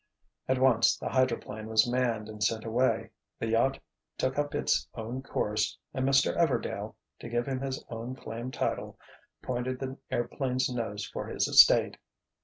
[0.47, 3.77] At once the hydroplane was manned and sent away, the yacht
[4.17, 6.35] took up its own course, and Mr.
[6.35, 11.97] Everdail—to give him his own claimed title—pointed the airplane's nose for his estate.